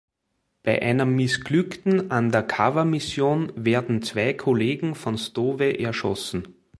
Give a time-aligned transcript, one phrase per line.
[0.63, 6.55] Bei einer missglückten Undercover-Mission werden zwei Kollegen von Stowe erschossen.